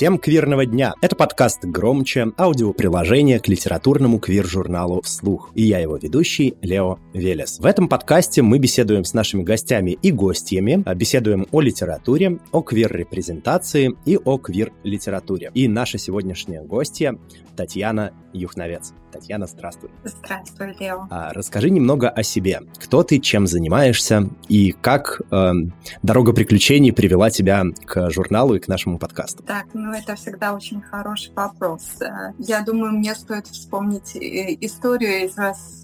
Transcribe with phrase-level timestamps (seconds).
[0.00, 0.94] Всем квирного дня!
[1.02, 5.50] Это подкаст «Громче», аудиоприложение к литературному квир-журналу «Вслух».
[5.54, 7.58] И я его ведущий Лео Велес.
[7.60, 12.62] В этом подкасте мы беседуем с нашими гостями и гостями, а беседуем о литературе, о
[12.62, 15.50] квир-репрезентации и о квир-литературе.
[15.52, 17.18] И наша сегодняшняя гостья
[17.54, 18.94] Татьяна Юхновец.
[19.10, 19.90] Татьяна, здравствуй.
[20.04, 21.06] Здравствуй, Лео.
[21.10, 22.62] А, расскажи немного о себе.
[22.78, 25.52] Кто ты, чем занимаешься и как э,
[26.02, 29.42] дорога приключений привела тебя к журналу и к нашему подкасту?
[29.42, 32.00] Так, ну это всегда очень хороший вопрос.
[32.00, 35.36] Э, я думаю, мне стоит вспомнить э, историю из,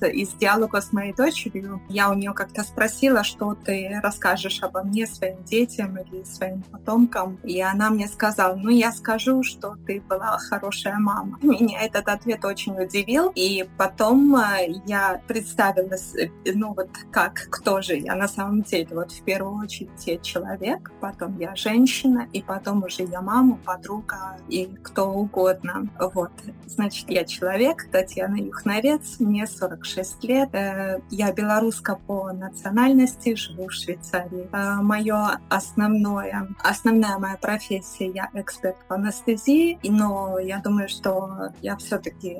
[0.02, 1.82] из диалога с моей дочерью.
[1.88, 7.38] Я у нее как-то спросила, что ты расскажешь обо мне своим детям или своим потомкам.
[7.42, 11.38] И она мне сказала, ну я скажу, что ты была хорошая мама.
[11.42, 17.48] Меня этот ответ очень удивил говорил, и потом э, я представилась, э, ну вот как,
[17.50, 18.88] кто же я на самом деле.
[18.92, 24.38] Вот в первую очередь я человек, потом я женщина, и потом уже я мама, подруга
[24.48, 25.88] и кто угодно.
[25.98, 26.32] Вот,
[26.66, 33.72] значит, я человек, Татьяна Юхновец, мне 46 лет, э, я белоруска по национальности, живу в
[33.72, 34.48] Швейцарии.
[34.82, 42.38] Мое основное, основная моя профессия, я эксперт по анестезии, но я думаю, что я все-таки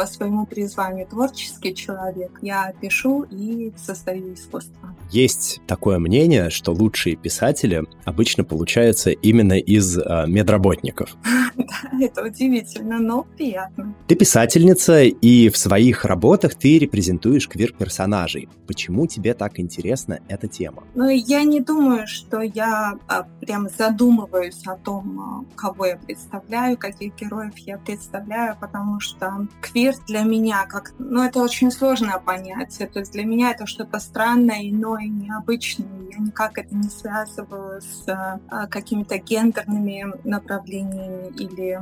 [0.00, 2.38] по своему призванию творческий человек.
[2.40, 4.96] Я пишу и создаю искусство.
[5.10, 11.16] Есть такое мнение, что лучшие писатели обычно получаются именно из э, медработников.
[11.70, 13.94] Да, это удивительно, но приятно.
[14.08, 18.48] Ты писательница, и в своих работах ты репрезентуешь квир-персонажей.
[18.66, 20.84] Почему тебе так интересна эта тема?
[20.94, 26.76] Ну, я не думаю, что я а, прям задумываюсь о том, а, кого я представляю,
[26.76, 30.92] каких героев я представляю, потому что квир для меня как...
[30.98, 32.88] Ну, это очень сложное понятие.
[32.88, 35.88] То есть для меня это что-то странное, иное, необычное.
[36.10, 41.80] Я никак это не связываю с а, какими-то гендерными направлениями или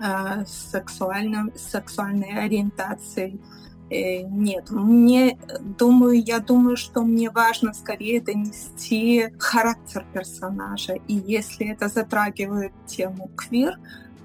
[0.00, 3.40] а, сексуальным, сексуальной ориентацией.
[3.88, 10.94] Э, нет, мне, думаю, я думаю, что мне важно скорее донести характер персонажа.
[11.06, 13.78] И если это затрагивает тему квир,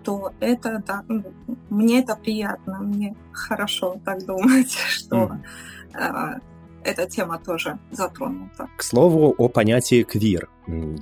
[0.03, 1.23] то это, да, ну,
[1.69, 5.39] мне это приятно, мне хорошо так думать, что mm.
[5.95, 6.39] э,
[6.84, 8.67] эта тема тоже затронута.
[8.78, 10.50] К слову о понятии квир.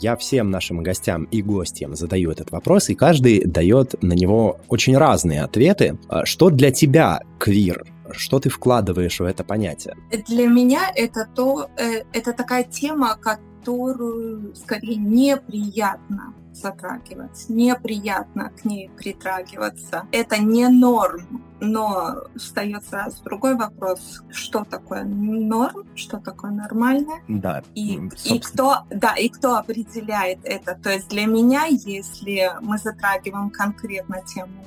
[0.01, 4.97] Я всем нашим гостям и гостям задаю этот вопрос, и каждый дает на него очень
[4.97, 5.97] разные ответы.
[6.09, 7.85] А что для тебя квир?
[8.11, 9.95] Что ты вкладываешь в это понятие?
[10.27, 18.89] Для меня это то, э, это такая тема, которую скорее неприятно затрагивать, неприятно к ней
[18.97, 20.07] притрагиваться.
[20.11, 27.63] Это не норм, но встает сразу другой вопрос, что такое норм, что такое нормально, да,
[27.75, 30.75] и, и кто, да, и кто определяет это.
[30.75, 34.63] То есть для меня, если мы затрагиваем конкретно тему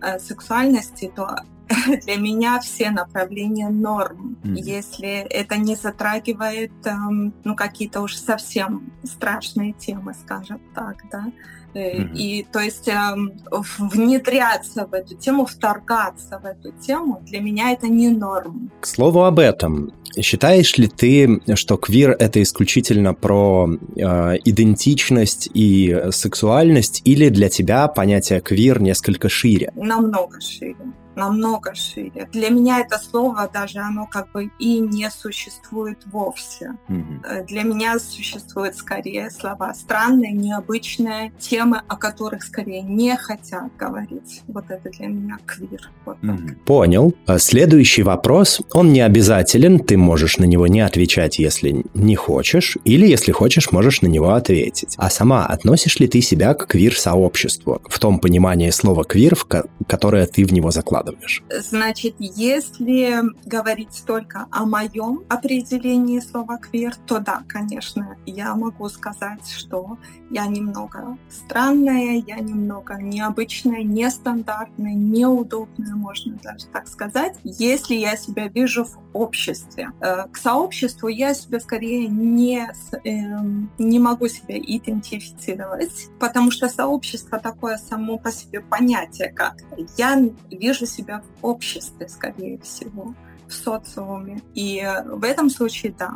[0.00, 1.36] э, сексуальности, то
[2.04, 4.36] для меня все направления норм.
[4.42, 4.56] Mm-hmm.
[4.56, 11.26] Если это не затрагивает эм, ну, какие-то уж совсем страшные темы, скажем так, да.
[11.72, 12.16] Mm-hmm.
[12.16, 13.32] И то есть эм,
[13.78, 18.72] внедряться в эту тему, вторгаться в эту тему, для меня это не норм.
[18.80, 26.06] К слову об этом, считаешь ли ты, что квир это исключительно про э, идентичность и
[26.10, 29.70] сексуальность, или для тебя понятие квир несколько шире?
[29.76, 30.74] Намного шире
[31.16, 32.28] намного шире.
[32.32, 36.76] Для меня это слово даже оно как бы и не существует вовсе.
[36.88, 37.46] Mm-hmm.
[37.46, 44.42] Для меня существуют скорее слова странные, необычные, темы, о которых скорее не хотят говорить.
[44.46, 45.90] Вот это для меня квир.
[46.04, 46.54] Вот mm-hmm.
[46.64, 47.14] Понял.
[47.26, 52.76] А следующий вопрос, он не обязателен, ты можешь на него не отвечать, если не хочешь,
[52.84, 54.94] или если хочешь, можешь на него ответить.
[54.96, 59.46] А сама относишь ли ты себя к квир-сообществу в том понимании слова квир, в
[59.86, 60.99] которое ты в него закладываешь?
[61.00, 61.42] Вкладываешь?
[61.50, 69.48] Значит, если говорить только о моем определении слова квир, то да, конечно, я могу сказать,
[69.48, 69.98] что
[70.30, 78.48] я немного странная, я немного необычная, нестандартная, неудобная, можно даже так сказать, если я себя
[78.48, 79.90] вижу в обществе.
[80.00, 82.70] Э, к сообществу я себя скорее не,
[83.04, 89.54] эм, не могу себя идентифицировать, потому что сообщество такое само по себе понятие как
[89.96, 93.14] я вижу себя в обществе, скорее всего,
[93.46, 94.40] в социуме.
[94.54, 96.14] И в этом случае, да,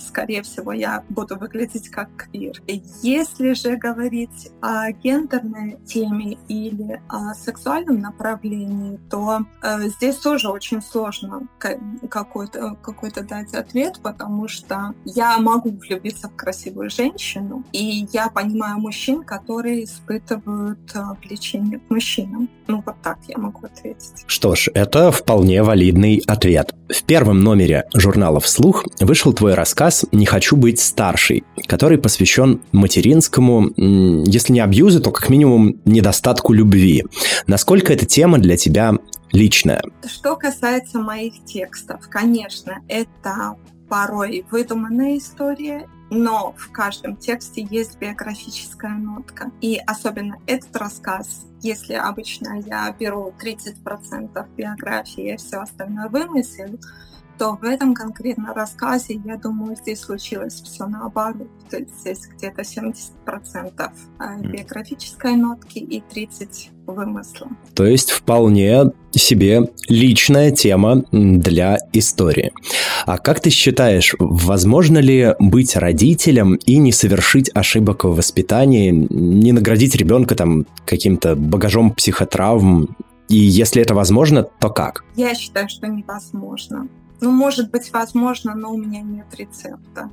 [0.00, 2.62] скорее всего, я буду выглядеть как квир.
[3.02, 10.80] Если же говорить о гендерной теме или о сексуальном направлении, то э, здесь тоже очень
[10.82, 11.48] сложно
[12.08, 18.78] какой-то какой дать ответ, потому что я могу влюбиться в красивую женщину, и я понимаю
[18.78, 22.48] мужчин, которые испытывают э, влечение к мужчинам.
[22.68, 24.24] Ну, вот так я могу ответить.
[24.26, 26.74] Что ж, это вполне валидный ответ.
[26.88, 29.71] В первом номере журнала «Вслух» вышел твой рассказ
[30.12, 37.04] «Не хочу быть старшей», который посвящен материнскому, если не абьюзу, то как минимум недостатку любви.
[37.46, 38.94] Насколько эта тема для тебя
[39.32, 39.82] личная?
[40.06, 43.56] Что касается моих текстов, конечно, это
[43.88, 49.50] порой выдуманная история, но в каждом тексте есть биографическая нотка.
[49.60, 56.78] И особенно этот рассказ, если обычно я беру 30% биографии и все остальное вымысел,
[57.42, 61.48] то в этом конкретном рассказе, я думаю, здесь случилось все наоборот.
[61.68, 63.90] То есть здесь где-то 70%
[64.20, 67.48] а, биографической нотки и 30% вымысла.
[67.74, 72.52] То есть вполне себе личная тема для истории.
[73.06, 79.50] А как ты считаешь, возможно ли быть родителем и не совершить ошибок в воспитании, не
[79.50, 82.96] наградить ребенка там каким-то багажом психотравм?
[83.28, 85.04] И если это возможно, то как?
[85.16, 86.86] Я считаю, что невозможно.
[87.22, 90.10] Ну, может быть, возможно, но у меня нет рецепта.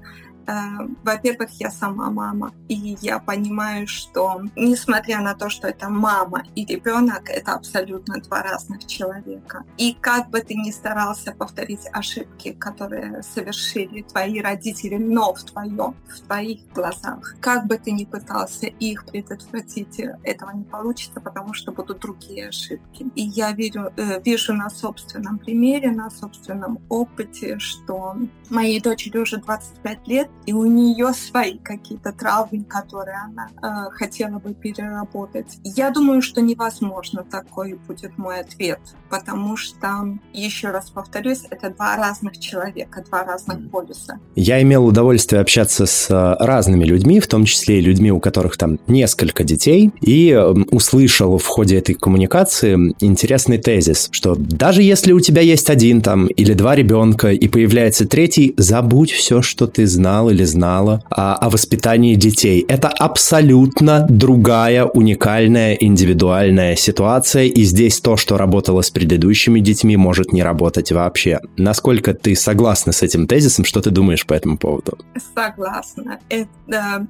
[0.49, 6.43] Э, во-первых, я сама мама, и я понимаю, что несмотря на то, что это мама
[6.55, 9.63] и ребенок, это абсолютно два разных человека.
[9.77, 15.95] И как бы ты ни старался повторить ошибки, которые совершили твои родители, но в твоем,
[16.07, 21.71] в твоих глазах, как бы ты ни пытался их предотвратить, этого не получится, потому что
[21.71, 23.05] будут другие ошибки.
[23.13, 28.15] И я верю, э, вижу на собственном примере, на собственном опыте, что
[28.49, 34.39] моей дочери уже 25 лет, и у нее свои какие-то травмы, которые она э, хотела
[34.39, 35.59] бы переработать.
[35.63, 41.97] Я думаю, что невозможно такой будет мой ответ, потому что, еще раз повторюсь, это два
[41.97, 44.19] разных человека, два разных полюса.
[44.35, 48.57] Я имел удовольствие общаться с э, разными людьми, в том числе и людьми, у которых
[48.57, 50.35] там несколько детей, и
[50.71, 56.27] услышал в ходе этой коммуникации интересный тезис, что даже если у тебя есть один там
[56.27, 61.49] или два ребенка и появляется третий, забудь все, что ты знал или знала о, о
[61.49, 62.65] воспитании детей.
[62.67, 70.33] Это абсолютно другая, уникальная, индивидуальная ситуация, и здесь то, что работало с предыдущими детьми, может
[70.33, 71.39] не работать вообще.
[71.57, 73.65] Насколько ты согласна с этим тезисом?
[73.65, 74.97] Что ты думаешь по этому поводу?
[75.35, 76.19] Согласна.
[76.29, 77.07] Это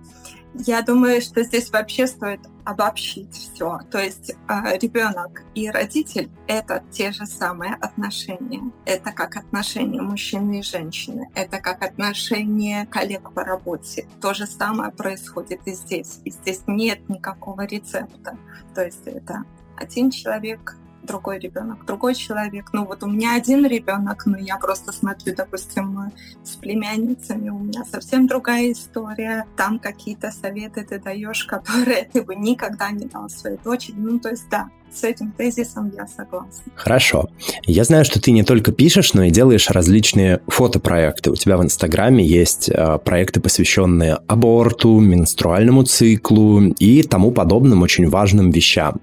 [0.56, 3.80] я думаю, что здесь вообще стоит обобщить все.
[3.92, 8.72] То есть э, ребенок и родитель— это те же самые отношения.
[8.86, 11.30] Это как отношения мужчины и женщины.
[11.36, 14.08] Это как отношения коллег по работе.
[14.22, 16.20] То же самое происходит и здесь.
[16.26, 18.38] И здесь нет никакого рецепта.
[18.74, 19.44] То есть это
[19.78, 22.70] один человек другой ребенок, другой человек.
[22.74, 26.12] Ну вот у меня один ребенок, но я просто смотрю, допустим,
[26.44, 29.46] с племянницами, у меня совсем другая история.
[29.56, 33.96] Там какие-то советы ты даешь, которые ты бы никогда не дал своей дочери.
[33.98, 36.64] Ну то есть да, с этим тезисом я согласна.
[36.76, 37.30] Хорошо.
[37.66, 41.32] Я знаю, что ты не только пишешь, но и делаешь различные фотопроекты.
[41.32, 48.10] У тебя в Инстаграме есть э, проекты, посвященные аборту, менструальному циклу и тому подобным очень
[48.10, 49.00] важным вещам.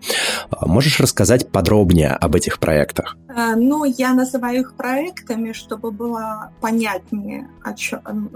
[0.50, 3.16] А, можешь рассказать подробнее об этих проектах?
[3.37, 8.31] Э, ну, я называю их проектами, чтобы было понятнее, о чем,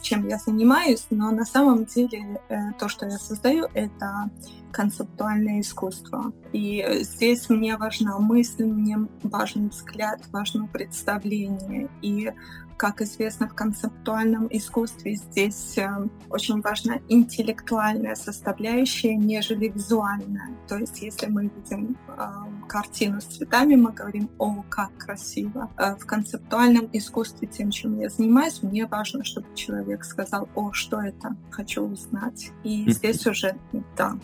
[0.00, 4.30] чем я занимаюсь, но на самом деле э, то, что я создаю, это
[4.72, 6.32] концептуальное искусство.
[6.52, 11.90] И здесь мне важна мысль, мне важен взгляд, важно представление.
[12.00, 12.32] И
[12.76, 15.88] как известно, в концептуальном искусстве здесь э,
[16.30, 20.50] очень важна интеллектуальная составляющая, нежели визуальная.
[20.68, 25.70] То есть, если мы видим э, картину с цветами, мы говорим, о, как красиво.
[25.78, 31.00] Э, в концептуальном искусстве, тем, чем я занимаюсь, мне важно, чтобы человек сказал, о, что
[31.00, 32.50] это, хочу узнать.
[32.62, 33.56] И здесь уже,
[33.96, 34.18] да,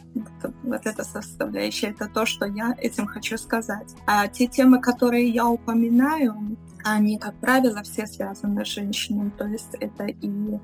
[0.62, 3.94] вот эта составляющая, это то, что я этим хочу сказать.
[4.06, 9.30] А те темы, которые я упоминаю, они, как правило, все связаны с женщиной.
[9.38, 10.58] То есть это и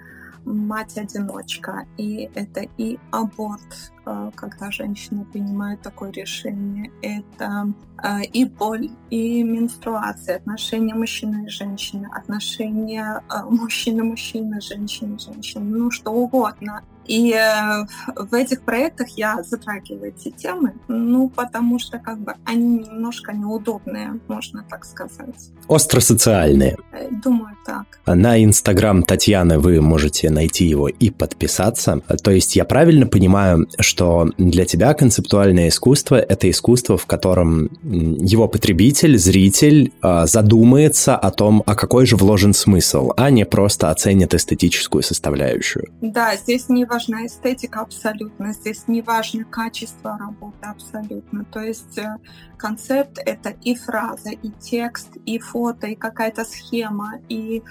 [0.45, 7.73] мать-одиночка, и это и аборт, э, когда женщина принимает такое решение, это
[8.03, 16.13] э, и боль, и менструация, отношения мужчины и женщины, отношения э, мужчины-мужчины, женщины-женщины, ну что
[16.13, 16.83] угодно.
[17.09, 17.87] И э,
[18.17, 24.21] в этих проектах я затрагиваю эти темы, ну, потому что как бы они немножко неудобные,
[24.29, 25.51] можно так сказать.
[25.69, 26.77] Остросоциальные.
[26.93, 27.87] Э, думаю, так.
[28.07, 32.01] На Инстаграм Татьяны вы можете найти его и подписаться.
[32.23, 38.49] То есть я правильно понимаю, что для тебя концептуальное искусство— это искусство, в котором его
[38.49, 44.35] потребитель, зритель а, задумается о том, а какой же вложен смысл, а не просто оценит
[44.35, 45.89] эстетическую составляющую.
[46.01, 51.45] Да, здесь не важна эстетика абсолютно, здесь не важно качество работы абсолютно.
[51.45, 52.17] То есть э,
[52.57, 57.63] концепт— это и фраза, и текст, и фото, и какая-то схема, и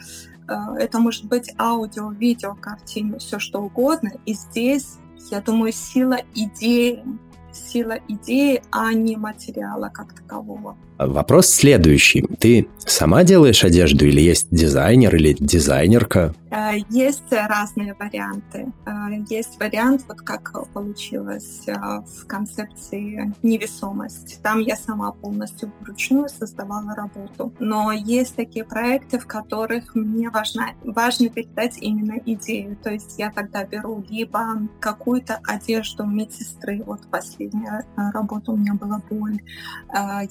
[0.47, 4.11] э, это может быть аудио, видео, картина, все что угодно.
[4.25, 4.95] И здесь,
[5.29, 7.03] я думаю, сила идеи,
[7.51, 10.77] сила идеи, а не материала как такового.
[10.97, 12.25] Вопрос следующий.
[12.39, 16.33] Ты сама делаешь одежду или есть дизайнер или дизайнерка?
[16.49, 18.71] Э, есть разные варианты.
[18.85, 18.91] Э,
[19.29, 24.41] есть вариант, вот как получилось э, в концепции невесомость.
[24.41, 27.53] Там я сама полностью вручную создавала работу.
[27.59, 32.77] Но есть такие проекты, в которых мне важно, важно передать именно идею.
[32.77, 39.01] То есть я тогда беру либо какую-то одежду медсестры, вот последняя работа у меня была
[39.09, 39.39] боль.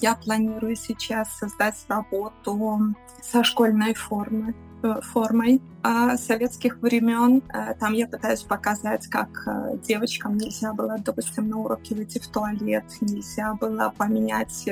[0.01, 4.55] Я планирую сейчас создать работу со школьной формы,
[5.03, 5.61] формой
[6.17, 7.43] советских времен.
[7.53, 12.27] Э, там я пытаюсь показать, как э, девочкам нельзя было, допустим, на уроке выйти в
[12.29, 14.69] туалет, нельзя было поменять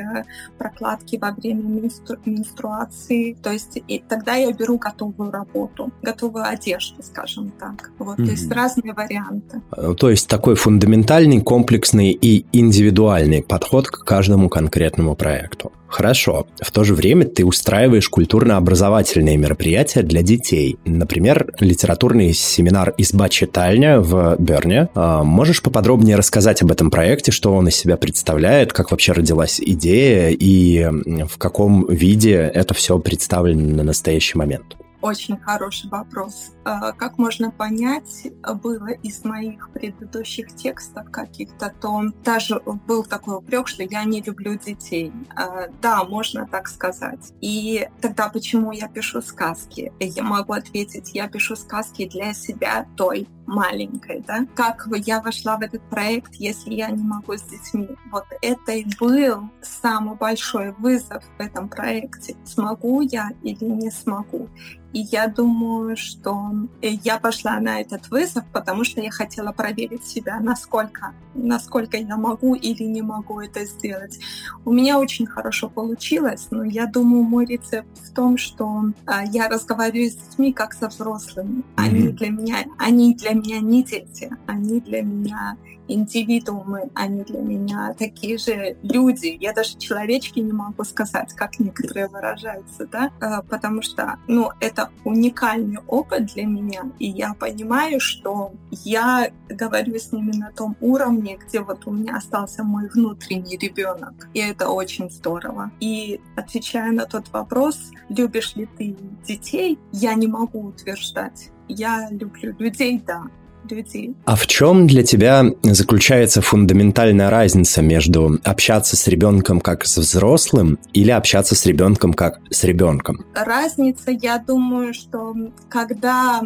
[0.59, 2.16] прокладки во время менстру...
[2.25, 3.37] менструации.
[3.42, 7.90] То есть и тогда я беру готовую работу, готовую одежду, скажем так.
[7.99, 8.25] Вот, mm-hmm.
[8.25, 9.62] то есть разные варианты.
[9.99, 15.73] То есть такой фундаментальный, комплексный и индивидуальный подход к каждому конкретному проекту.
[15.94, 16.49] Хорошо.
[16.61, 20.76] В то же время ты устраиваешь культурно-образовательные мероприятия для детей.
[21.04, 24.88] Например, литературный семинар «Изба-читальня» в Берне.
[24.94, 29.61] А, можешь поподробнее рассказать об этом проекте, что он из себя представляет, как вообще родилась
[29.61, 30.88] идея и
[31.26, 34.78] в каком виде это все представлено на настоящий момент?
[35.02, 36.53] Очень хороший вопрос.
[36.64, 38.28] А, как можно понять,
[38.62, 44.59] было из моих предыдущих текстов каких-то, то даже был такой упрек, что я не люблю
[44.59, 45.12] детей.
[45.37, 47.33] А, да, можно так сказать.
[47.40, 49.92] И тогда почему я пишу сказки?
[50.00, 54.47] Я могу ответить, я пишу сказки для себя той маленькой, да?
[54.54, 57.88] Как я вошла в этот проект, если я не могу с детьми?
[58.11, 62.37] Вот это и был самый большой вызов в этом проекте.
[62.44, 64.49] Смогу я или не смогу?
[64.92, 66.35] И я думаю, что
[66.82, 72.54] я пошла на этот вызов, потому что я хотела проверить себя, насколько, насколько я могу
[72.54, 74.18] или не могу это сделать.
[74.64, 79.49] У меня очень хорошо получилось, но я думаю, мой рецепт в том, что а, я
[79.49, 81.62] разговариваю с детьми как со взрослыми.
[81.76, 85.56] Они для меня, они для меня не дети, они для меня
[85.88, 89.37] индивидуумы, они для меня такие же люди.
[89.41, 94.91] Я даже человечки не могу сказать, как некоторые выражаются, да, э, потому что, ну, это
[95.05, 101.37] уникальный опыт для меня, и я понимаю, что я говорю с ними на том уровне,
[101.37, 105.71] где вот у меня остался мой внутренний ребенок, и это очень здорово.
[105.81, 111.50] И отвечая на тот вопрос, любишь ли ты детей, я не могу утверждать.
[111.69, 113.25] Я люблю людей, да,
[113.71, 114.14] людей.
[114.25, 120.78] А в чем для тебя заключается фундаментальная разница между общаться с ребенком как с взрослым
[120.92, 123.25] или общаться с ребенком как с ребенком?
[123.35, 125.35] Разница, я думаю, что
[125.68, 126.42] когда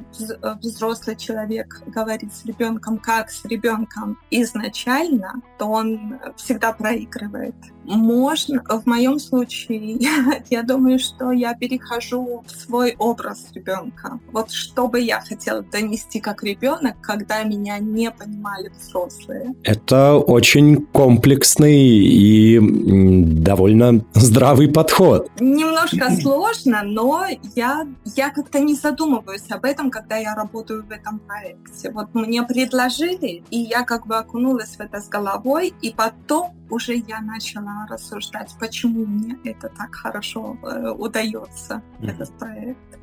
[0.62, 7.54] взрослый человек говорит с ребенком как с ребенком изначально, то он всегда проигрывает.
[7.88, 14.20] Можно, в моем случае, я, я думаю, что я перехожу в свой образ ребенка.
[14.32, 19.54] Вот что бы я хотела донести как ребенок, когда меня не понимали взрослые.
[19.64, 25.30] Это очень комплексный и довольно здравый подход.
[25.40, 31.18] Немножко сложно, но я, я как-то не задумываюсь об этом, когда я работаю в этом
[31.20, 31.90] проекте.
[31.90, 36.96] Вот мне предложили, и я как бы окунулась в это с головой, и потом уже
[36.96, 42.10] я начала рассуждать, почему мне это так хорошо э, удается, mm-hmm.
[42.10, 42.98] этот проект.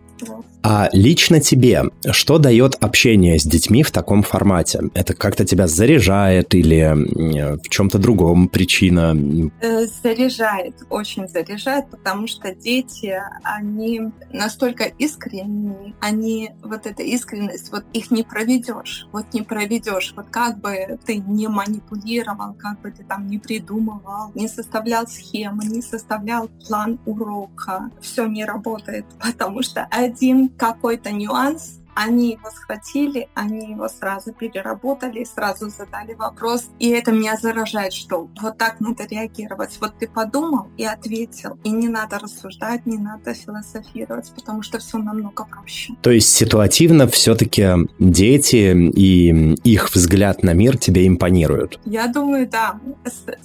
[0.64, 4.82] А лично тебе, что дает общение с детьми в таком формате?
[4.94, 9.16] Это как-то тебя заряжает или в чем-то другом причина?
[9.62, 17.84] Э, заряжает, очень заряжает, потому что дети, они настолько искренние, они, вот эта искренность, вот
[17.94, 23.04] их не проведешь, вот не проведешь, вот как бы ты не манипулировал, как бы ты
[23.04, 29.88] там не придумывал, не составлял схемы, не составлял план урока, все не работает, потому что
[30.06, 36.70] один какой-то нюанс Они его схватили, они его сразу переработали, сразу задали вопрос.
[36.78, 39.78] И это меня заражает, что вот так надо реагировать.
[39.80, 41.58] Вот ты подумал и ответил.
[41.64, 45.94] И не надо рассуждать, не надо философировать, потому что все намного проще.
[46.02, 47.66] То есть ситуативно все-таки
[47.98, 51.80] дети и их взгляд на мир тебе импонируют?
[51.86, 52.78] Я думаю, да.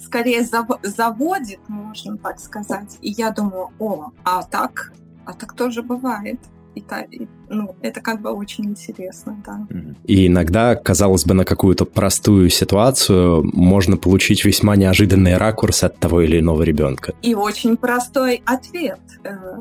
[0.03, 0.45] Скорее
[0.83, 2.97] заводит, можно так сказать.
[3.01, 4.91] И я думаю, о, а так,
[5.31, 6.39] а так тоже бывает.
[6.75, 9.67] И, и, ну, это как бы очень интересно, да.
[10.05, 16.21] И иногда, казалось бы, на какую-то простую ситуацию можно получить весьма неожиданный ракурс от того
[16.21, 17.13] или иного ребенка.
[17.21, 19.01] И очень простой ответ.
[19.25, 19.57] Э,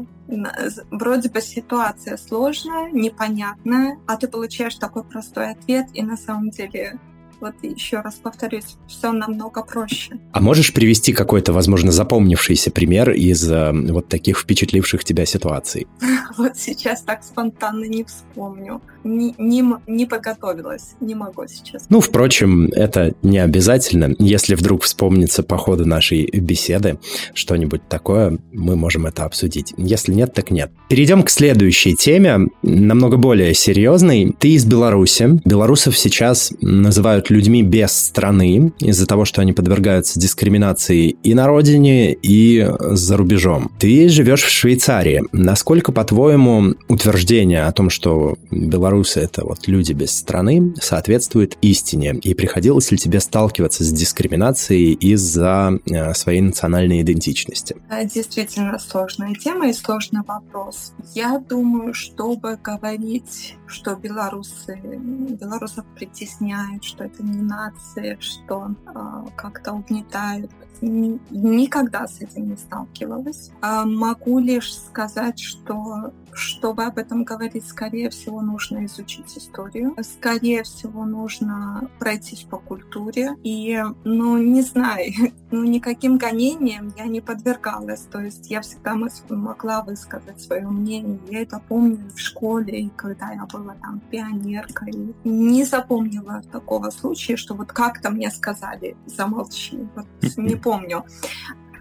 [0.91, 6.99] вроде бы ситуация сложная, непонятная, а ты получаешь такой простой ответ, и на самом деле
[7.41, 10.19] вот еще раз повторюсь, все намного проще.
[10.33, 15.87] А можешь привести какой-то, возможно, запомнившийся пример из э, вот таких впечатливших тебя ситуаций?
[16.37, 18.81] Вот сейчас так спонтанно не вспомню.
[19.03, 21.87] Не, не, не подготовилась, не могу сейчас.
[21.89, 24.15] Ну, впрочем, это не обязательно.
[24.19, 26.99] Если вдруг вспомнится по ходу нашей беседы
[27.35, 29.75] что-нибудь такое, мы можем это обсудить.
[29.77, 30.71] Если нет, так нет.
[30.89, 34.35] Перейдем к следующей теме, намного более серьезной.
[34.39, 35.41] Ты из Беларуси.
[35.45, 42.13] Белорусов сейчас называют людьми без страны из-за того, что они подвергаются дискриминации и на родине,
[42.13, 43.71] и за рубежом.
[43.79, 45.23] Ты живешь в Швейцарии.
[45.33, 52.19] Насколько, по-твоему, утверждение о том, что белорусы— это вот люди без страны, соответствует истине?
[52.23, 57.77] И приходилось ли тебе сталкиваться с дискриминацией из-за э, своей национальной идентичности?
[58.15, 60.93] Действительно сложная тема и сложный вопрос.
[61.15, 70.51] Я думаю, чтобы говорить, что белорусы, белорусов притесняют, что это нация, что э, как-то угнетают.
[70.81, 73.51] Никогда с этим не сталкивалась.
[73.61, 79.97] А могу лишь сказать, что чтобы об этом говорить, скорее всего, нужно изучить историю.
[80.03, 83.37] Скорее всего, нужно пройтись по культуре.
[83.43, 85.13] И, ну, не знаю,
[85.51, 88.03] ну, никаким гонениям я не подвергалась.
[88.03, 88.95] То есть я всегда
[89.29, 91.21] могла высказать свое мнение.
[91.29, 95.15] Я это помню в школе, и когда я была там пионеркой.
[95.25, 99.79] Не запомнила такого случая, что вот как-то мне сказали «замолчи».
[99.95, 100.07] Вот
[100.37, 101.05] не помню.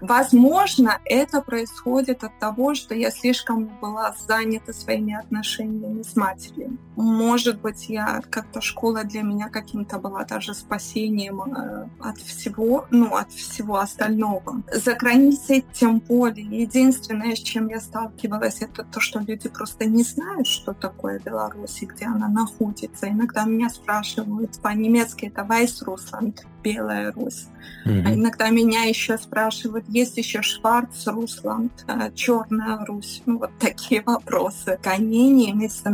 [0.00, 6.78] Возможно, это происходит от того, что я слишком была занята своими отношениями с матерью.
[7.00, 13.16] Может быть, я как-то школа для меня каким-то была даже спасением э, от всего, ну,
[13.16, 14.62] от всего остального.
[14.72, 16.60] За границей тем более.
[16.62, 21.82] Единственное, с чем я сталкивалась, это то, что люди просто не знают, что такое Беларусь
[21.82, 23.08] и где она находится.
[23.08, 27.46] Иногда меня спрашивают по-немецки, это Вайс-Русланд, Белая Русь.
[27.86, 28.02] Mm-hmm.
[28.06, 33.22] А иногда меня еще спрашивают, есть еще Шварц, Русланд, э, Черная Русь.
[33.26, 34.78] Ну, вот такие вопросы.
[34.82, 35.90] Гонений вместо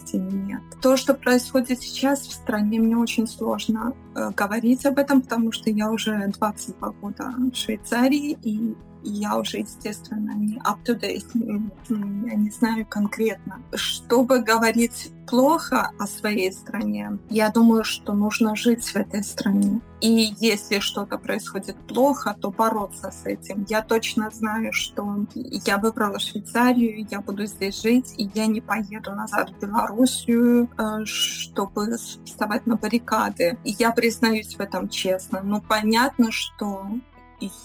[0.00, 0.62] национальности нет.
[0.80, 5.70] То, что происходит сейчас в стране, мне очень сложно э, говорить об этом, потому что
[5.70, 12.86] я уже 22 года в Швейцарии, и я уже, естественно, не up-to-date, я не знаю
[12.86, 13.62] конкретно.
[13.74, 19.80] Чтобы говорить плохо о своей стране, я думаю, что нужно жить в этой стране.
[20.00, 23.66] И если что-то происходит плохо, то бороться с этим.
[23.68, 29.12] Я точно знаю, что я выбрала Швейцарию, я буду здесь жить, и я не поеду
[29.12, 33.58] назад в Белоруссию, э, чтобы вставать на баррикады.
[33.64, 35.42] И я признаюсь в этом честно.
[35.42, 36.86] Но понятно, что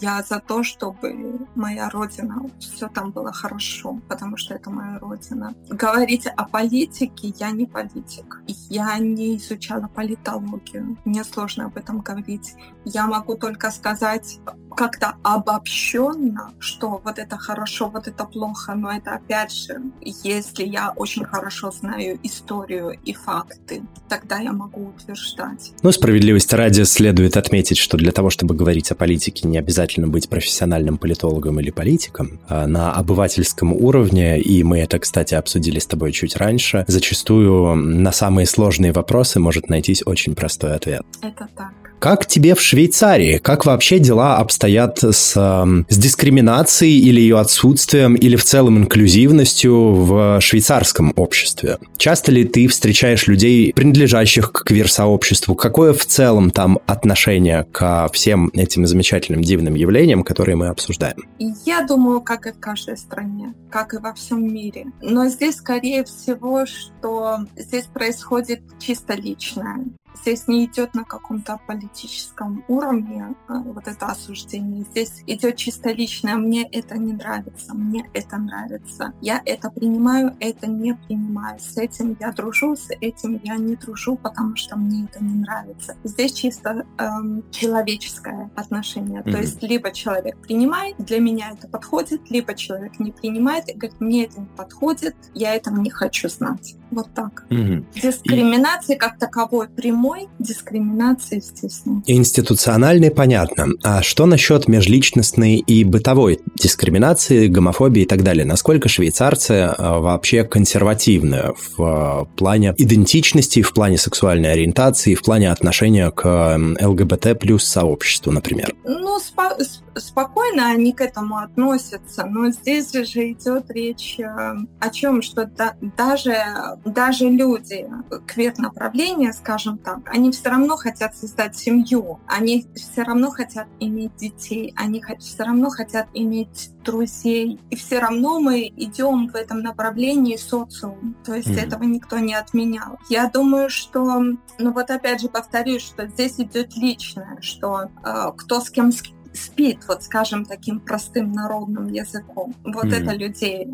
[0.02, 5.54] я за то, чтобы моя родина, все там было хорошо, потому что это моя родина.
[5.70, 8.42] Говорить о политике, я не политик.
[8.70, 10.98] Я не изучала политологию.
[11.06, 12.56] Мне сложно об этом говорить.
[12.86, 14.40] Я могу только сказать
[14.76, 20.92] как-то обобщенно, что вот это хорошо, вот это плохо, но это опять же, если я
[20.96, 25.72] очень хорошо знаю историю и факты, тогда я могу утверждать.
[25.82, 30.30] Ну, справедливости ради следует отметить, что для того, чтобы говорить о политике, не обязательно быть
[30.30, 32.40] профессиональным политологом или политиком.
[32.48, 38.12] А на обывательском уровне, и мы это, кстати, обсудили с тобой чуть раньше, зачастую на
[38.12, 41.04] самые сложные вопросы может найтись очень простой ответ.
[41.22, 41.85] Это так.
[42.06, 43.39] Как тебе в Швейцарии?
[43.39, 50.39] Как вообще дела обстоят с, с дискриминацией или ее отсутствием, или в целом инклюзивностью в
[50.39, 51.80] швейцарском обществе?
[51.98, 55.56] Часто ли ты встречаешь людей, принадлежащих к квир-сообществу?
[55.56, 61.28] Какое в целом там отношение ко всем этим замечательным дивным явлениям, которые мы обсуждаем?
[61.65, 64.86] Я думаю, как и в каждой стране, как и во всем мире.
[65.02, 69.86] Но здесь, скорее всего, что здесь происходит чисто личное
[70.21, 74.84] здесь не идет на каком-то политическом уровне а, вот это осуждение.
[74.84, 76.36] Здесь идет чисто личное.
[76.36, 79.13] Мне это не нравится, мне это нравится.
[79.21, 81.60] Я это принимаю, это не принимаю.
[81.60, 85.95] С этим я дружу, с этим я не дружу, потому что мне это не нравится.
[86.04, 89.21] Здесь чисто эм, человеческое отношение.
[89.21, 89.32] Mm-hmm.
[89.32, 93.99] То есть либо человек принимает, для меня это подходит, либо человек не принимает и говорит,
[93.99, 96.75] мне это не подходит, я этого не хочу знать.
[96.91, 97.45] Вот так.
[97.50, 97.86] Угу.
[98.02, 98.98] Дискриминации и...
[98.98, 102.04] как таковой прямой дискриминации, естественно.
[102.06, 103.67] Институциональной понятно.
[103.84, 108.45] А что насчет межличностной и бытовой дискриминации, гомофобии и так далее?
[108.45, 115.52] Насколько швейцарцы а, вообще консервативны в а, плане идентичности, в плане сексуальной ориентации, в плане
[115.52, 118.74] отношения к ЛГБТ плюс сообществу, например?
[118.84, 119.58] Ну, спо-
[119.95, 125.76] спокойно они к этому относятся, но здесь же идет речь э, о чем, что да,
[125.98, 126.36] даже,
[126.84, 127.88] даже люди
[128.28, 134.74] квир-направления, скажем так, они все равно хотят создать семью, они все равно хотят иметь детей,
[134.76, 141.16] они все равно хотят иметь друзей, и все равно мы идем в этом направлении социум,
[141.24, 141.66] то есть mm-hmm.
[141.66, 143.00] этого никто не отменял.
[143.10, 144.22] Я думаю, что,
[144.60, 148.92] ну вот опять же повторюсь, что здесь идет личное, что э, кто с кем
[149.36, 152.56] спит, вот скажем, таким простым народным языком.
[152.64, 153.04] Вот mm-hmm.
[153.04, 153.68] это людей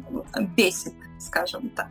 [0.55, 1.89] бесит, скажем так.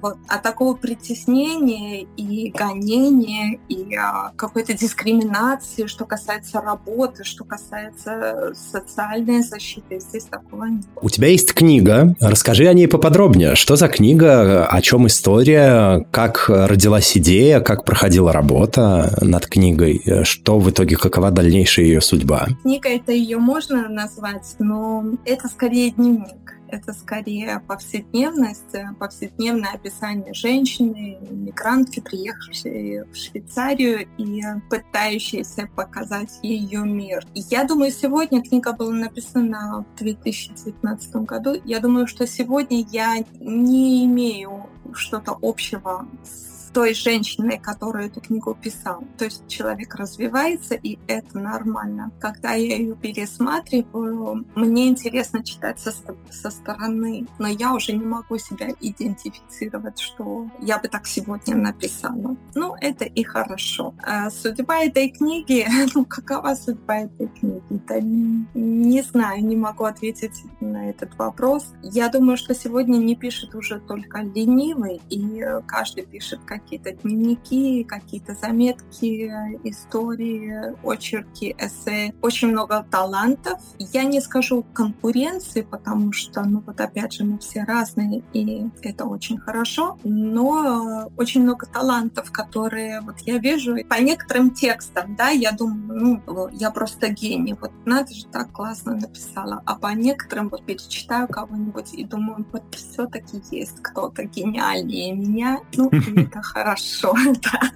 [0.00, 0.16] Вот.
[0.28, 9.42] А такого притеснения и гонения, и а, какой-то дискриминации, что касается работы, что касается социальной
[9.42, 10.84] защиты, здесь такого нет.
[11.00, 12.14] У тебя есть книга.
[12.20, 13.54] Расскажи о ней поподробнее.
[13.54, 20.58] Что за книга, о чем история, как родилась идея, как проходила работа над книгой, что
[20.58, 22.48] в итоге, какова дальнейшая ее судьба?
[22.62, 30.34] Книга это ее можно назвать, но это скорее дневник это скорее повседневность, э, повседневное описание
[30.34, 37.26] женщины, мигрантки, приехавшей в Швейцарию и пытающейся показать ее мир.
[37.34, 41.60] И я думаю, сегодня книга была написана в 2019 году.
[41.64, 48.54] Я думаю, что сегодня я не имею что-то общего с той женщиной, которая эту книгу
[48.54, 49.02] писала.
[49.18, 52.10] То есть человек развивается, и это нормально.
[52.20, 55.92] Когда я ее пересматриваю, мне интересно читать со,
[56.30, 62.36] со стороны, но я уже не могу себя идентифицировать, что я бы так сегодня написала.
[62.54, 63.94] Ну, это и хорошо.
[64.02, 67.62] А судьба этой книги, ну, какова судьба этой книги?
[67.70, 71.72] Да не, не знаю, не могу ответить на этот вопрос.
[71.82, 77.84] Я думаю, что сегодня не пишет уже только ленивый, и каждый пишет как какие-то дневники,
[77.84, 79.32] какие-то заметки,
[79.64, 82.14] истории, очерки, эссе.
[82.22, 83.60] Очень много талантов.
[83.78, 89.06] Я не скажу конкуренции, потому что, ну вот опять же, мы все разные, и это
[89.06, 95.52] очень хорошо, но очень много талантов, которые вот я вижу по некоторым текстам, да, я
[95.52, 100.64] думаю, ну, я просто гений, вот надо же так классно написала, а по некоторым вот
[100.64, 107.70] перечитаю кого-нибудь и думаю, вот все-таки есть кто-то гениальнее меня, ну, это хорошо, да.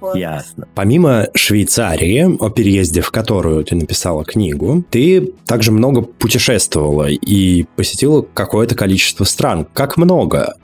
[0.00, 0.16] Вот.
[0.16, 0.66] Ясно.
[0.74, 8.22] Помимо Швейцарии, о переезде в которую ты написала книгу, ты также много путешествовала и посетила
[8.22, 9.66] какое-то количество стран.
[9.72, 10.56] Как много?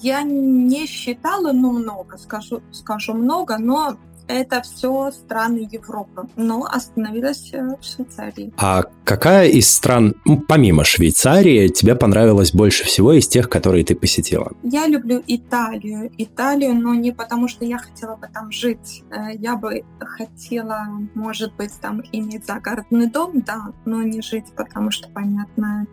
[0.00, 3.96] Я не считала, но много, скажу, скажу много, но
[4.30, 8.52] это все страны Европы, но остановилась э, в Швейцарии.
[8.56, 10.14] А какая из стран,
[10.48, 14.52] помимо Швейцарии, тебе понравилась больше всего из тех, которые ты посетила?
[14.62, 16.10] Я люблю Италию.
[16.16, 19.02] Италию, но не потому, что я хотела бы там жить.
[19.10, 24.90] Э, я бы хотела, может быть, там иметь загородный дом, да, но не жить, потому
[24.90, 25.86] что, понятно,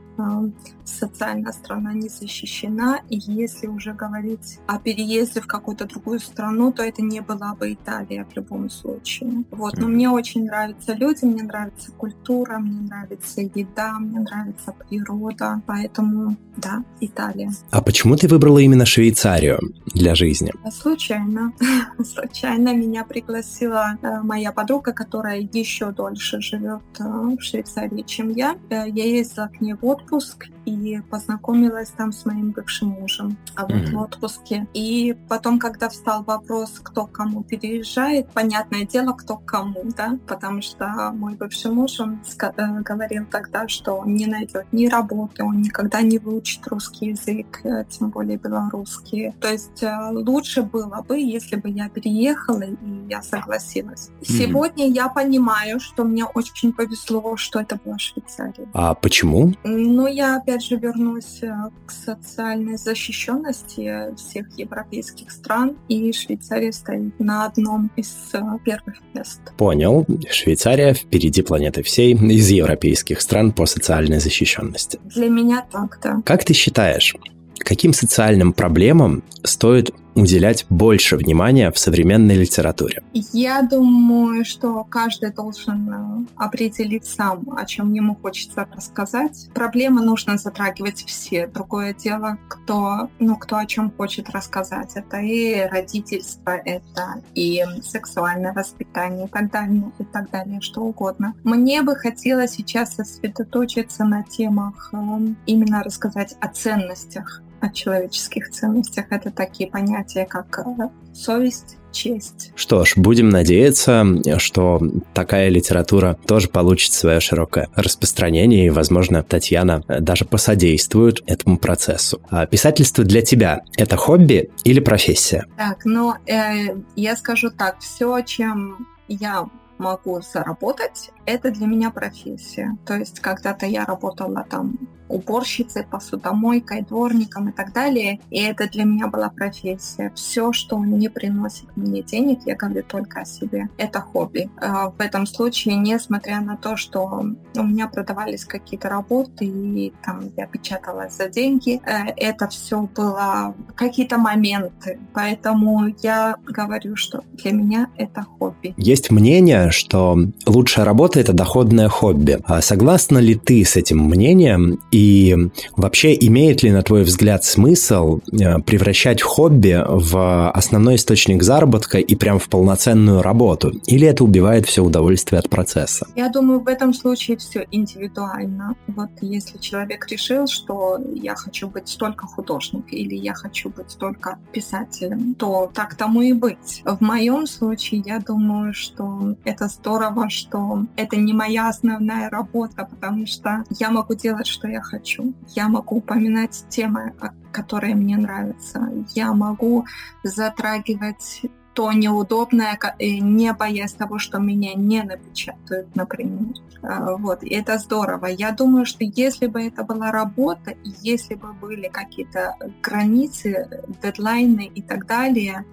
[0.88, 6.84] социальная страна не защищена, и если уже говорить о переезде в какую-то другую страну, то
[6.84, 9.44] это не была бы Италия в любом случае.
[9.52, 15.62] Вот, но мне очень нравятся люди, мне нравится культура, мне нравится еда, мне нравится природа,
[15.66, 17.52] поэтому да, Италия.
[17.70, 19.60] А почему ты выбрала именно Швейцарию
[19.94, 20.52] для жизни?
[20.72, 21.54] Случайно.
[22.04, 28.58] Случайно меня пригласила э, моя подруга, которая еще дольше живет э, в Швейцарии, чем я.
[28.70, 33.38] Э, я ездила к ней в отпуск отпуск и познакомилась там с моим бывшим мужем
[33.56, 33.92] а вот mm-hmm.
[33.92, 34.68] в отпуске.
[34.74, 40.18] И потом, когда встал вопрос, кто к кому переезжает, понятное дело, кто к кому, да,
[40.28, 45.44] потому что мой бывший муж, он э, говорил тогда, что он не найдет ни работы,
[45.44, 49.34] он никогда не выучит русский язык, э, тем более белорусский.
[49.40, 52.76] То есть э, лучше было бы, если бы я переехала и
[53.10, 54.10] я согласилась.
[54.10, 54.26] Mm-hmm.
[54.38, 58.68] Сегодня я понимаю, что мне очень повезло, что это была Швейцария.
[58.74, 59.54] А почему?
[59.98, 61.52] Ну, я опять же вернусь э,
[61.88, 69.42] к социальной защищенности всех европейских стран, и Швейцария стоит на одном из э, первых мест.
[69.58, 70.06] Понял.
[70.30, 75.00] Швейцария впереди планеты всей из европейских стран по социальной защищенности.
[75.06, 76.22] Для меня так, да.
[76.24, 77.16] Как ты считаешь,
[77.58, 83.04] каким социальным проблемам стоит уделять больше внимания в современной литературе?
[83.14, 89.50] Я думаю, что каждый должен э, определить сам, о чем ему хочется рассказать.
[89.54, 91.48] Проблемы нужно затрагивать все.
[91.48, 94.92] Другое дело, кто, ну, кто о чем хочет рассказать.
[94.96, 101.36] Это и родительство, это и сексуальное воспитание и так далее, и так далее, что угодно.
[101.44, 104.98] Мне бы хотелось сейчас сосредоточиться на темах, э,
[105.46, 109.06] именно рассказать о ценностях о человеческих ценностях.
[109.10, 112.52] Это такие понятия, как э, совесть, честь.
[112.56, 114.06] Что ж, будем надеяться,
[114.38, 114.80] что
[115.14, 122.22] такая литература тоже получит свое широкое распространение, и, возможно, Татьяна даже посодействует этому процессу.
[122.30, 125.46] А писательство для тебя— это хобби или профессия?
[125.58, 132.78] Так, ну, э, я скажу так, все, чем я могу заработать, это для меня профессия.
[132.86, 134.78] То есть когда-то я работала там
[135.10, 138.20] уборщицей, посудомойкой, дворником и так далее.
[138.30, 140.12] И это для меня была профессия.
[140.16, 143.70] Все, что не приносит мне денег, я говорю только о себе.
[143.78, 144.50] Это хобби.
[144.58, 147.24] А, в этом случае, несмотря на то, что
[147.56, 153.56] у меня продавались какие-то работы, и там я печаталась за деньги, э, это все было
[153.76, 155.00] какие-то моменты.
[155.14, 158.74] Поэтому я говорю, что для меня это хобби.
[158.78, 162.40] Есть мнение, что лучшая работа это доходное хобби.
[162.46, 164.80] А согласна ли ты с этим мнением?
[164.98, 165.36] И
[165.76, 172.16] вообще, имеет ли, на твой взгляд, смысл э, превращать хобби в основной источник заработка и
[172.16, 173.70] прям в полноценную работу?
[173.86, 176.08] Или это убивает все удовольствие от процесса?
[176.16, 178.74] Я думаю, в этом случае все индивидуально.
[178.88, 184.40] Вот если человек решил, что я хочу быть столько художник или я хочу быть столько
[184.52, 186.82] писателем, то так тому и быть.
[186.86, 193.28] В моем случае, я думаю, что это здорово, что это не моя основная работа, потому
[193.28, 195.34] что я могу делать, что я хочу.
[195.56, 197.14] Я могу упоминать темы,
[197.52, 198.90] которые мне нравятся.
[199.16, 199.86] Я могу
[200.24, 201.42] затрагивать
[201.74, 206.56] то неудобное, не боясь того, что меня не напечатают, например.
[206.82, 208.26] А, вот, и это здорово.
[208.26, 210.74] Я думаю, что если бы это была работа,
[211.04, 213.70] если бы были какие-то границы,
[214.02, 215.66] дедлайны и так далее,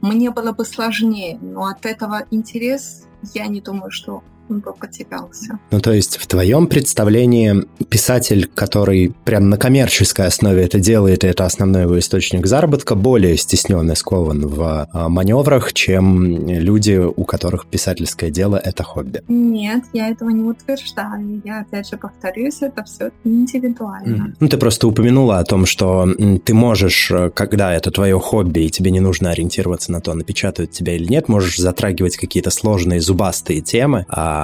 [0.00, 1.38] мне было бы сложнее.
[1.42, 5.58] Но от этого интерес, я не думаю, что он бы потерялся.
[5.70, 11.28] Ну, то есть в твоем представлении писатель, который прям на коммерческой основе это делает, и
[11.28, 17.24] это основной его источник заработка, более стеснен и скован в а, маневрах, чем люди, у
[17.24, 19.22] которых писательское дело— это хобби.
[19.28, 21.40] Нет, я этого не утверждаю.
[21.44, 24.28] Я, опять же, повторюсь, это все индивидуально.
[24.28, 24.36] Mm.
[24.40, 26.08] Ну, ты просто упомянула о том, что
[26.44, 30.72] ты можешь, э, когда это твое хобби, и тебе не нужно ориентироваться на то, напечатают
[30.72, 34.39] тебя или нет, можешь затрагивать какие-то сложные зубастые темы, а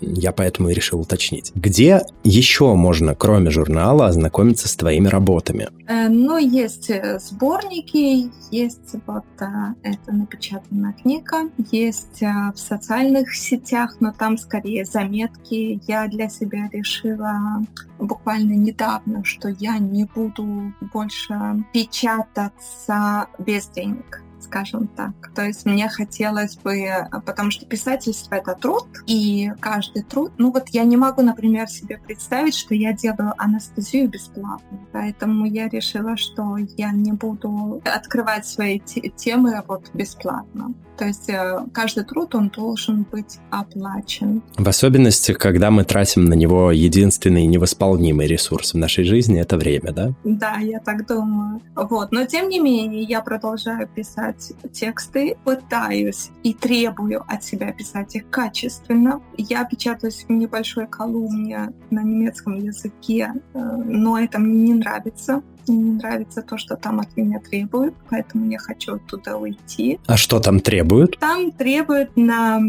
[0.00, 1.52] я поэтому и решил уточнить.
[1.54, 5.68] Где еще можно, кроме журнала, ознакомиться с твоими работами?
[5.86, 9.44] Э, ну, есть э, сборники, есть вот э,
[9.82, 15.80] это напечатанная книга, есть в социальных сетях, но там скорее заметки.
[15.86, 17.62] Я для себя решила
[17.98, 25.12] буквально недавно, что я не буду больше печататься без денег скажем так.
[25.34, 26.88] То есть мне хотелось бы,
[27.24, 31.98] потому что писательство— это труд, и каждый труд, ну вот я не могу, например, себе
[31.98, 38.80] представить, что я делаю анестезию бесплатно, поэтому я решила, что я не буду открывать свои
[38.80, 40.74] темы вот бесплатно.
[40.98, 44.42] То есть э, каждый труд, он должен быть оплачен.
[44.56, 49.92] В особенности, когда мы тратим на него единственный невосполнимый ресурс в нашей жизни, это время,
[49.92, 50.12] да?
[50.24, 51.60] Да, я так думаю.
[51.76, 52.10] Вот.
[52.10, 58.28] Но тем не менее, я продолжаю писать тексты, пытаюсь и требую от себя писать их
[58.30, 59.20] качественно.
[59.36, 65.78] Я печатаюсь в небольшой колумне на немецком языке, э, но это мне не нравится мне
[65.78, 69.98] не нравится то, что там от меня требуют, поэтому я хочу оттуда уйти.
[70.06, 71.18] А что там требуют?
[71.18, 72.60] Там требуют на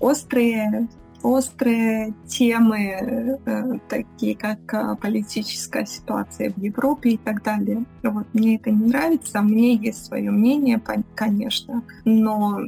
[0.00, 0.88] острые
[1.22, 7.84] острые темы, э, такие как э, политическая ситуация в Европе и так далее.
[8.02, 10.80] Вот мне это не нравится, мне есть свое мнение,
[11.14, 12.60] конечно, но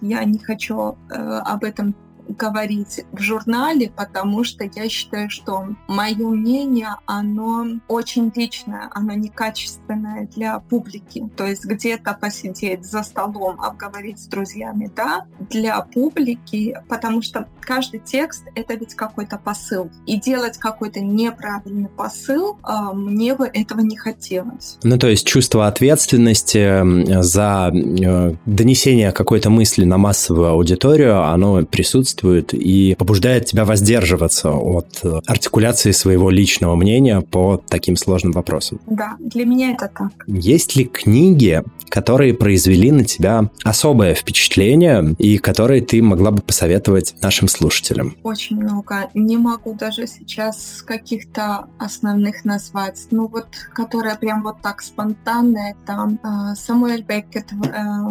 [0.00, 1.94] я не хочу э, об этом
[2.28, 10.28] говорить в журнале, потому что я считаю, что мое мнение, оно очень личное, оно некачественное
[10.34, 11.28] для публики.
[11.36, 18.00] То есть где-то посидеть за столом, обговорить с друзьями, да, для публики, потому что каждый
[18.00, 19.90] текст— это ведь какой-то посыл.
[20.06, 24.78] И делать какой-то неправильный посыл, а, мне бы этого не хотелось.
[24.82, 32.17] Ну, то есть чувство ответственности за э, донесение какой-то мысли на массовую аудиторию, оно присутствует
[32.22, 38.80] и побуждает тебя воздерживаться от э, артикуляции своего личного мнения по таким сложным вопросам.
[38.86, 40.12] Да, для меня это так.
[40.26, 47.14] Есть ли книги, которые произвели на тебя особое впечатление и которые ты могла бы посоветовать
[47.22, 48.16] нашим слушателям?
[48.22, 49.08] Очень много.
[49.14, 53.06] Не могу даже сейчас каких-то основных назвать.
[53.10, 57.56] Ну вот, которая прям вот так спонтанная, там э, Самуэль Беккет э,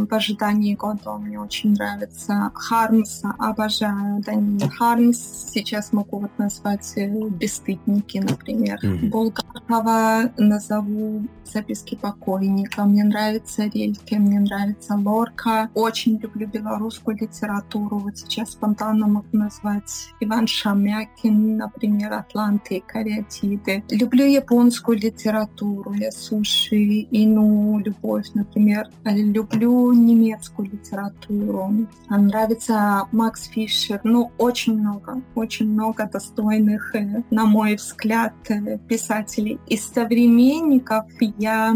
[0.09, 2.51] в ожидании года мне очень нравится.
[2.53, 3.96] Хармса обожаю.
[4.19, 5.17] Даниил Хармс
[5.51, 8.79] сейчас могу вот назвать э, «Бесстыдники», например.
[8.83, 9.09] Mm-hmm.
[9.09, 12.83] Булгакова назову «Записки покойника».
[12.85, 15.69] Мне нравится Рельке, мне нравится Лорка.
[15.73, 17.99] Очень люблю белорусскую литературу.
[17.99, 23.83] Вот сейчас спонтанно могу назвать Иван Шамякин, например, «Атланты и кариатиды».
[23.89, 28.87] Люблю японскую литературу, я суши, ину, любовь, например.
[29.03, 31.87] Люблю немецкую литературу.
[32.09, 34.01] Нравится Макс Фишер.
[34.03, 39.59] Ну, очень много, очень много достойных, э, на мой взгляд, э, писателей.
[39.67, 41.05] Из современников
[41.37, 41.75] я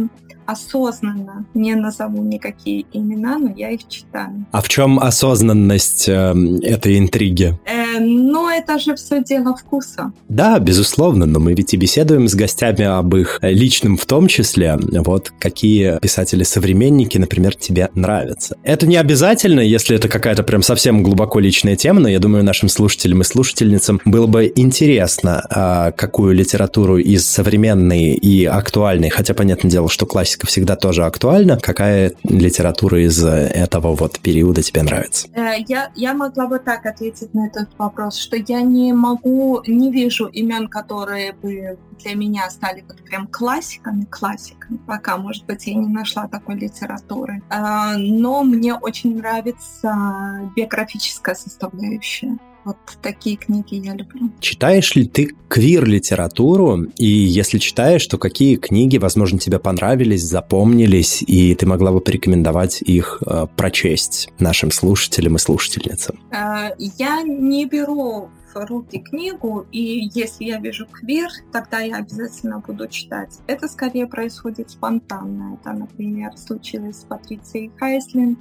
[0.52, 4.46] осознанно не назову никакие имена, но я их читаю.
[4.52, 6.34] А в чем осознанность э,
[6.64, 7.60] этой интриги?
[7.66, 10.12] Э, ну, это же все дело вкуса.
[10.30, 14.78] Да, безусловно, но мы ведь и беседуем с гостями об их личном в том числе.
[14.78, 18.58] Вот какие писатели-современники, например, тебе нравятся.
[18.64, 22.70] Это не обязательно, если это какая-то прям совсем глубоко личная тема, но я думаю, нашим
[22.70, 29.72] слушателям и слушательницам было бы интересно, а, какую литературу из современной и актуальной, хотя, понятное
[29.72, 31.58] дело, что классика классика всегда тоже актуальна.
[31.58, 35.27] Какая литература из этого вот периода тебе нравится?
[35.34, 39.91] Э, я, я могла бы так ответить на этот вопрос, что я не могу, не
[39.91, 44.80] вижу имен, которые бы для меня стали вот прям классиками, классиками.
[44.88, 47.41] Пока, может быть, я не нашла такой литературы.
[47.49, 52.38] Э, но мне очень нравится биографическая составляющая.
[52.63, 54.32] Вот такие книги я люблю.
[54.39, 56.84] Читаешь ли ты квир-литературу?
[56.97, 62.82] И если читаешь, то какие книги, возможно, тебе понравились, запомнились, и ты могла бы порекомендовать
[62.82, 66.19] их э, прочесть нашим слушателям и слушательницам?
[66.32, 72.88] Э, я не беру руки книгу, и если я вижу квир, тогда я обязательно буду
[72.88, 73.40] читать.
[73.48, 75.58] Это скорее происходит спонтанно.
[75.60, 78.40] Это, например, случилось с Патрицией Хайслинд,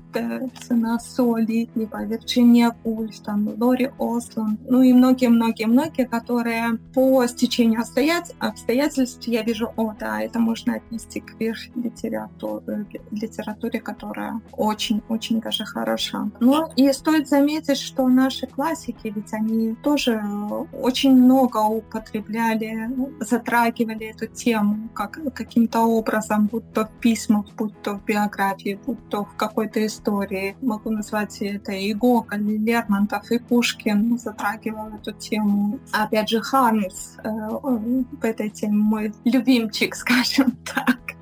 [0.66, 9.27] «Цена соли», либо Вирджиния Вульф, там, Лори Осланд, ну и многие-многие-многие, которые по стечению обстоятельств,
[9.27, 16.31] я вижу, о, да, это можно отнести к квир-литературе, литературе, которая очень-очень даже хороша.
[16.40, 20.20] Ну и стоит заметить, что наши классики, ведь они тоже тоже
[20.72, 27.94] очень много употребляли, затрагивали эту тему как, каким-то образом, будь то в письмах, будь то
[27.94, 30.56] в биографии, будь то в какой-то истории.
[30.62, 35.78] Могу назвать это и Гоголь, и Лермонтов, и Пушкин затрагивал эту тему.
[35.92, 41.19] Опять же, Ханс э, в этой теме мой любимчик, скажем так.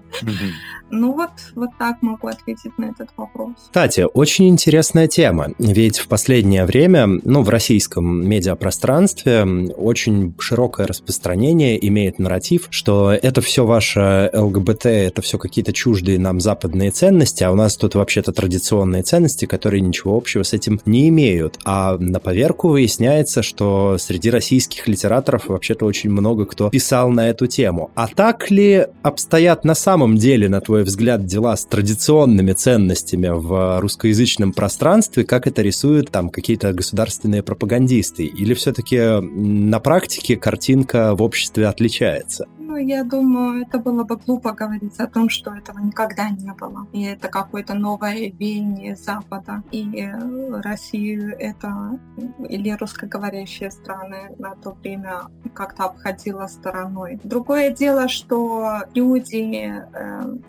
[0.90, 3.52] Ну вот, вот так могу ответить на этот вопрос.
[3.64, 9.44] Кстати, очень интересная тема, ведь в последнее время, ну, в российском медиапространстве
[9.76, 16.40] очень широкое распространение имеет нарратив, что это все ваше ЛГБТ, это все какие-то чуждые нам
[16.40, 21.08] западные ценности, а у нас тут вообще-то традиционные ценности, которые ничего общего с этим не
[21.08, 21.58] имеют.
[21.64, 27.46] А на поверку выясняется, что среди российских литераторов вообще-то очень много кто писал на эту
[27.46, 27.90] тему.
[27.94, 33.28] А так ли обстоят на самом самом деле, на твой взгляд, дела с традиционными ценностями
[33.28, 38.24] в русскоязычном пространстве, как это рисуют там какие-то государственные пропагандисты?
[38.24, 42.46] Или все-таки на практике картинка в обществе отличается?
[42.68, 46.86] Ну, я думаю, это было бы глупо говорить о том, что этого никогда не было.
[46.92, 49.62] И это какое-то новое веяние Запада.
[49.70, 51.98] И э, Россию это
[52.46, 57.18] или русскоговорящие страны на то время как-то обходила стороной.
[57.24, 59.87] Другое дело, что люди э,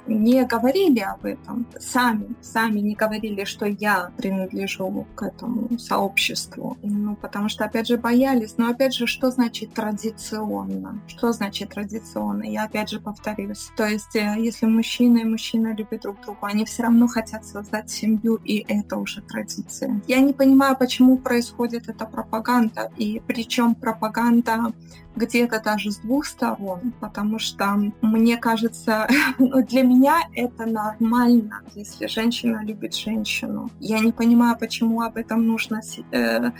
[0.07, 1.65] не говорили об этом.
[1.79, 6.77] Сами, сами не говорили, что я принадлежу к этому сообществу.
[6.81, 8.55] Ну, потому что, опять же, боялись.
[8.57, 11.01] Но, опять же, что значит традиционно?
[11.07, 12.43] Что значит традиционно.
[12.43, 13.69] Я опять же повторюсь.
[13.75, 17.89] То есть, э, если мужчина и мужчина любят друг друга, они все равно хотят создать
[17.89, 20.01] семью, и это уже традиция.
[20.07, 24.73] Я не понимаю, почему происходит эта пропаганда, и причем пропаганда
[25.19, 29.07] где-то даже с двух сторон, потому что мне кажется,
[29.39, 33.69] ну, для меня это нормально, если женщина любит женщину.
[33.79, 35.81] Я не понимаю, почему об этом нужно
[36.11, 36.51] э, э,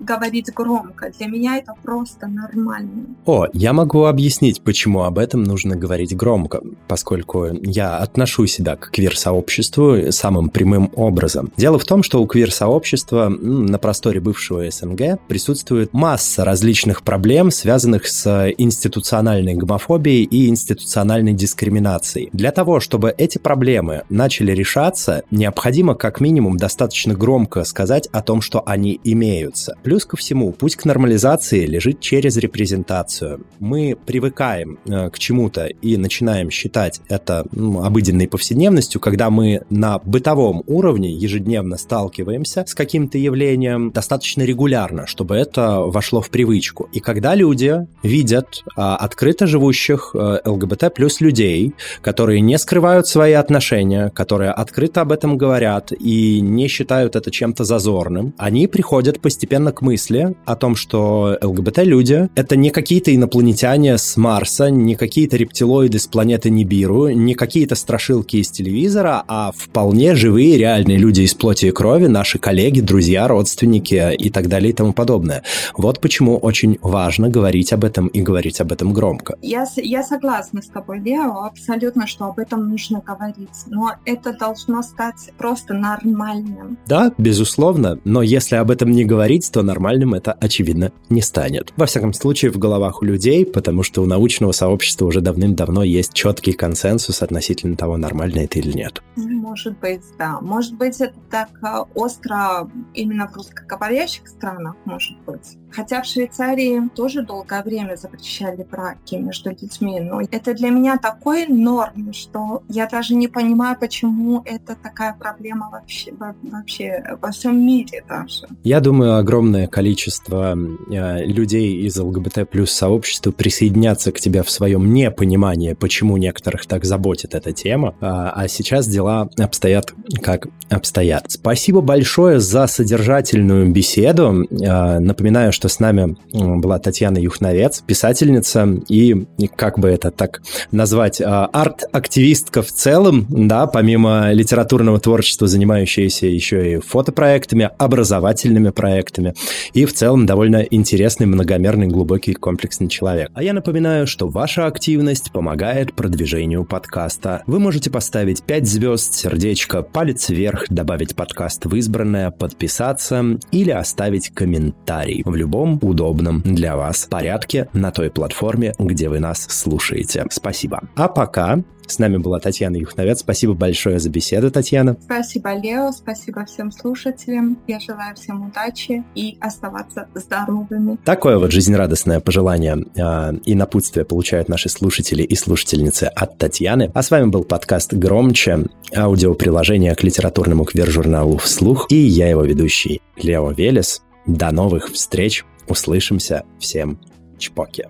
[0.00, 1.10] говорить громко.
[1.18, 3.06] Для меня это просто нормально.
[3.24, 8.90] О, я могу объяснить, почему об этом нужно говорить громко, поскольку я отношу себя к
[8.90, 11.50] квир-сообществу самым прямым образом.
[11.56, 17.93] Дело в том, что у квир-сообщества на просторе бывшего СНГ присутствует масса различных проблем, связанных
[17.94, 22.28] связанных с институциональной гомофобией и институциональной дискриминацией.
[22.32, 28.40] Для того, чтобы эти проблемы начали решаться, необходимо как минимум достаточно громко сказать о том,
[28.40, 29.76] что они имеются.
[29.82, 33.40] Плюс ко всему, путь к нормализации лежит через репрезентацию.
[33.60, 39.98] Мы привыкаем э, к чему-то и начинаем считать это ну, обыденной повседневностью, когда мы на
[39.98, 46.88] бытовом уровне ежедневно сталкиваемся с каким-то явлением достаточно регулярно, чтобы это вошло в привычку.
[46.92, 53.32] И когда люди видят а, открыто живущих а, ЛГБТ плюс людей, которые не скрывают свои
[53.32, 59.72] отношения, которые открыто об этом говорят и не считают это чем-то зазорным, они приходят постепенно
[59.72, 65.98] к мысли о том, что ЛГБТ-люди— это не какие-то инопланетяне с Марса, не какие-то рептилоиды
[65.98, 71.66] с планеты Нибиру, не какие-то страшилки из телевизора, а вполне живые реальные люди из плоти
[71.66, 75.42] и крови, наши коллеги, друзья, родственники и так далее и тому подобное.
[75.76, 79.36] Вот почему очень важно говорить об этом и говорить об этом громко.
[79.42, 83.48] Я, я согласна с тобой, Лео, абсолютно, что об этом нужно говорить.
[83.66, 86.78] Но это должно стать просто нормальным.
[86.86, 91.72] Да, безусловно, но если об этом не говорить, то нормальным это, очевидно, не станет.
[91.76, 96.12] Во всяком случае, в головах у людей, потому что у научного сообщества уже давным-давно есть
[96.12, 99.02] четкий консенсус относительно того, нормально это или нет.
[99.16, 100.40] Может быть, да.
[100.40, 105.56] Может быть, это так а, остро именно в русскоговорящих странах, может быть.
[105.74, 110.00] Хотя в Швейцарии тоже долгое время запрещали браки между детьми.
[110.00, 115.68] Но это для меня такой норм, что я даже не понимаю, почему это такая проблема
[115.70, 116.12] вообще,
[116.42, 118.46] вообще во всем мире даже.
[118.62, 124.92] Я думаю, огромное количество э, людей из ЛГБТ плюс сообщества присоединятся к тебе в своем
[124.92, 127.94] непонимании, почему некоторых так заботит эта тема.
[128.00, 131.26] А, а сейчас дела обстоят как обстоят.
[131.28, 134.46] Спасибо большое за содержательную беседу.
[134.50, 141.20] Э, напоминаю, что с нами была Татьяна Юхновец, писательница и, как бы это так назвать,
[141.20, 149.34] а, арт-активистка в целом, да, помимо литературного творчества, занимающаяся еще и фотопроектами, образовательными проектами
[149.72, 153.30] и в целом довольно интересный, многомерный, глубокий, комплексный человек.
[153.34, 157.42] А я напоминаю, что ваша активность помогает продвижению подкаста.
[157.46, 164.30] Вы можете поставить 5 звезд, сердечко, палец вверх, добавить подкаст в избранное, подписаться или оставить
[164.30, 170.24] комментарий в любом удобном для вас порядке на той платформе, где вы нас слушаете.
[170.30, 170.80] Спасибо.
[170.96, 173.20] А пока с нами была Татьяна Юхновец.
[173.20, 174.96] Спасибо большое за беседу, Татьяна.
[175.02, 175.92] Спасибо, Лео.
[175.92, 177.58] Спасибо всем слушателям.
[177.66, 180.96] Я желаю всем удачи и оставаться здоровыми.
[181.04, 186.90] Такое вот жизнерадостное пожелание э, и напутствие получают наши слушатели и слушательницы от Татьяны.
[186.94, 188.64] А с вами был подкаст «Громче»,
[188.96, 194.02] аудиоприложение к литературному квир-журналу «Вслух» и я его ведущий Лео Велес.
[194.26, 195.44] До новых встреч.
[195.68, 196.44] Услышимся.
[196.58, 197.00] Всем
[197.38, 197.88] чпоки.